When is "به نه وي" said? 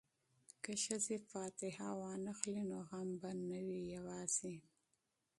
3.21-3.81